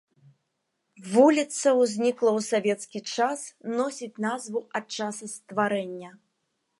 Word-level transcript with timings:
Вуліца 1.11 1.73
ўзнікла 1.81 2.31
ў 2.37 2.47
савецкі 2.51 2.99
час, 3.17 3.39
носіць 3.77 4.13
назву 4.27 4.59
ад 4.81 4.85
часу 5.01 5.23
стварэння. 5.35 6.09